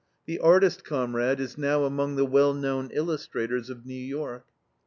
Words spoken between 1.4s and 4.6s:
now among the well known illustrators of New York.